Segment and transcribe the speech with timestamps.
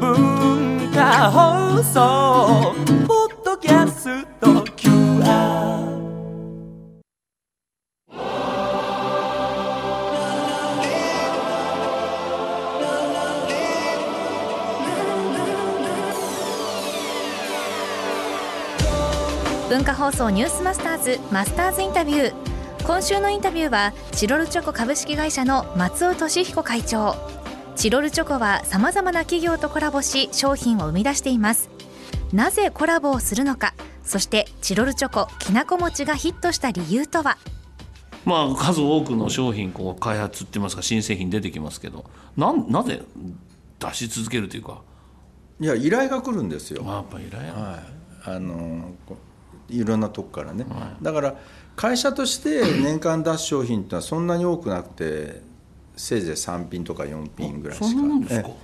[0.00, 2.74] 文化放送
[3.06, 5.90] ポッドキャスト QR
[19.68, 22.49] 文化放送ニュースマスターズマスターズインタビュー。
[22.86, 27.14] 今週のインタビューはチロルチョコ株式会社の松尾俊彦会長。
[27.76, 31.70] チロルチョコはさまざまな企業とコラボし商品を生み出しています。
[32.32, 37.38] なぜコラボをするのかそしてチロルチョコきなこ餅がヒットした理由とは？
[38.24, 42.04] まあ数多くの商品こう開発って言いますか新製品出てきますけど
[42.36, 43.02] なんなぜ
[43.78, 44.82] 出し続けるというか？
[45.60, 47.52] いや依頼が来るんですよ、まあやっぱり依頼？
[47.52, 48.92] はい、あの
[49.70, 50.66] いろんなとこからね、
[51.00, 51.34] だから
[51.76, 55.42] 会社として年間出す商品ってのはそんなに多くなくて
[55.96, 57.86] せいぜい3品とか4品ぐらいしか。
[57.86, 58.48] そんなもんですか？
[58.48, 58.54] ええ。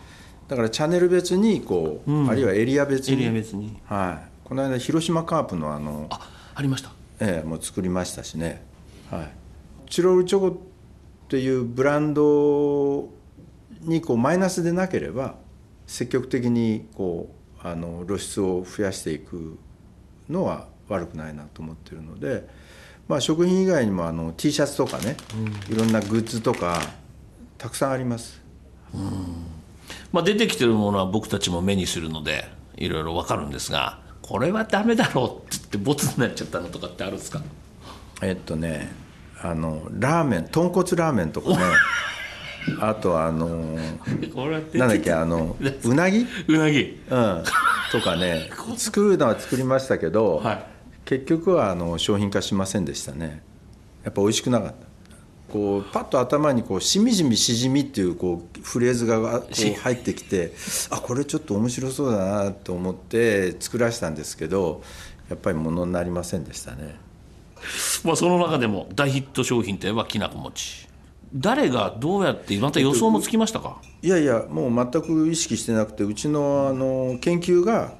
[0.48, 2.30] だからチャンネル別にこう、うん。
[2.30, 3.14] あるいはエリア別に。
[3.14, 3.78] エリア別に。
[3.86, 6.90] はい、この間広島カープのあのあありました。
[7.20, 8.62] ええもう作りましたしね、
[9.10, 10.52] はい、チロルチョコっ
[11.28, 13.08] ていうブランド
[13.80, 15.36] にこうマイナスでなければ
[15.86, 19.58] 積極的にこうあの露出を増やしていく
[20.28, 22.48] のは悪くないなと思ってるので、
[23.08, 25.16] まあ、食品以外にもあの T シャツとかね、
[25.70, 26.80] いろんなグッズとか
[27.58, 28.40] たくさんあります。
[30.12, 37.42] まあ、出てきてるものは僕たちも目にするのでいろいろ分かるんですがこれはダメだろうって言ってボツになっちゃったのとかってあるんですか？
[38.22, 38.90] えっとね
[39.42, 41.56] あのラーメン豚骨ラーメンとかね。
[42.80, 43.78] あとあの
[44.34, 46.26] これは出てなんだっけあの うなぎ？
[46.48, 46.80] うなぎ。
[47.08, 47.44] うん、
[47.92, 48.50] とかね。
[48.76, 50.66] 作るのは作りましたけど、はい
[51.06, 53.42] 結局はあの商品化しませんでしたね。
[54.04, 54.74] やっぱ美味しくなかった。
[55.50, 60.52] こうパッと頭にこう「しみじみしじみ」っていうこうフレーズがこう入ってきて
[60.90, 64.82] あこれちょっと面白そうだなと思って作らせたんですけど
[65.30, 66.96] やっぱりものになりませんでしたね。
[68.04, 70.88] まあ、その中でも大ヒット商品といえばきなこ餅。
[71.34, 77.94] 誰がどうやってまた予想もつきましたか、いやいやもう全く意識してなくてうちのあの研究が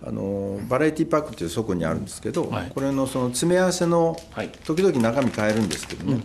[0.00, 2.72] あのバラエティパックっていう倉庫にあるんですけど、はい。
[2.72, 4.48] これのその詰め合わせのはい。
[4.64, 6.22] 時々中身変えるんですけどね、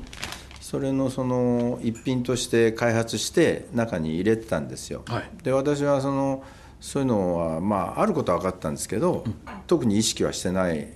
[0.62, 5.30] それのその一品として開発して中に入れてたんですよ、はい。
[5.44, 6.44] で私はその
[6.80, 9.24] そういうのはまああることは分かったんですけど、
[9.68, 10.88] 特に意識はしてない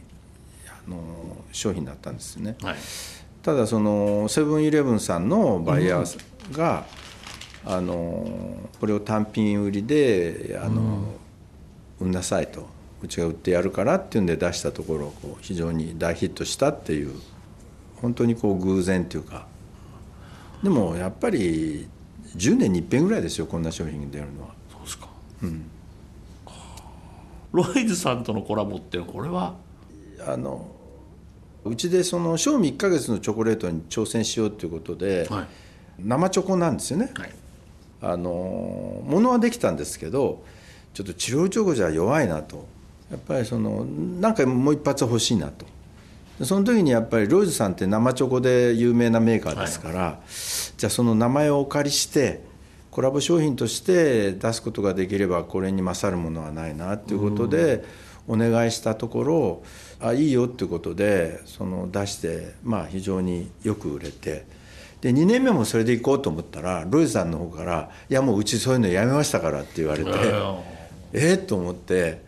[0.67, 0.97] あの
[1.51, 2.75] 商品だったんですね、はい。
[3.41, 6.85] ただそのセブンイレブンさんのバイヤーが、
[7.65, 10.99] あのこれを単品売りであの、
[11.99, 12.67] 売んなさいと
[13.01, 17.13] うちが売ってやるからっていうんで出したところこう非常に大ヒットしたっていう
[18.01, 19.47] 本当にこう偶然っていうか。
[20.63, 21.87] でもやっぱり
[22.35, 24.49] 10年に一遍ぐらいですよこんな商品が出るのは。
[24.71, 25.07] そうですか、
[27.51, 29.55] ロイズさんとのコラボってこれは？
[30.25, 30.71] あの
[31.63, 35.47] うちでその賞味1ヶ月のチョコレートに挑戦しようということで、はい。
[35.99, 37.31] 生チョコなんですよね、はい。
[38.01, 40.43] あのものはできたんですけど
[40.93, 42.67] ちょっとチロルチョコじゃ弱いなと。
[43.11, 45.65] やっぱりそのなんかもう一発欲しいなと。
[46.39, 50.19] でその時にやっぱりロイズさんって生チョコで有名なメーカーですから、
[50.77, 52.43] じゃあその名前をお借りして
[52.91, 57.83] コラボ商品として出すことができればこれに勝るものはないなっていうことで
[58.27, 59.63] お願いしたところ
[59.99, 64.45] あいいよっていうことでその出してまあ非常によく売れて。
[64.99, 70.09] で2年目もそれで行こうと思ったらロイズさんの方から「いやもううちそういうのやめましたから」って言われて
[71.13, 72.25] えっと思って。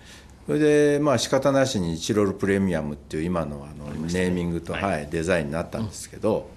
[0.49, 6.49] それでまあ仕方なしにチロルプレミアムっていう今のあのネーミングと、はい、デザインになったんですけど、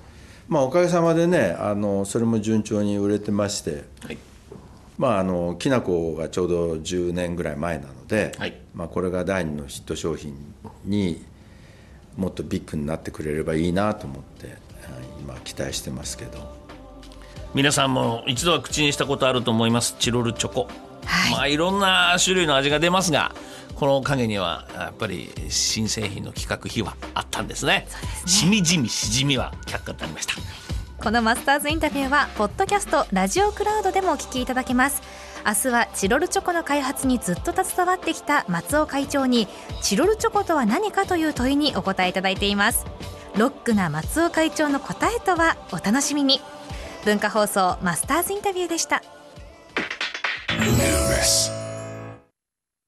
[0.49, 4.17] まあおかげさまでねあのそれも順調に売れてまして、はい。
[4.97, 8.55] まああのきな粉がちょうど10年ぐらい前なので、はい。
[8.75, 10.37] まあこれが第二のヒット商品
[10.87, 11.23] に
[12.17, 14.57] もっとビッグになってくれればいいなと思ってはい
[15.21, 16.63] 今期待してますけど。
[17.55, 19.97] 皆さんも一度は口にしたことあると思います。
[19.99, 20.69] チロルチョコ、
[21.07, 21.33] はい。
[21.33, 23.35] まあいろんな種類の味が出ますが
[23.75, 27.89] この陰にはやっぱり新製品の企画秘話あったんですね。
[28.27, 30.35] しみじみしじみは却下となりました。
[31.03, 35.03] このマスターズインタビューはポッドキャストラジオクラウドでもお聞きいただけます。
[35.45, 39.49] 明日はチロルチョコの開発にずっと携わってきた松尾会長に
[39.83, 42.87] チロルチョコとは何かという問いにお答えいただいています。
[43.37, 46.41] ロックな松尾会長の答えとはお楽しみに。
[47.05, 49.03] 文化放送マスターズインタビューでした
[51.23, 51.62] Yes.